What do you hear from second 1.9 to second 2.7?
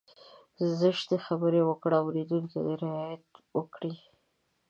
اورېدونکی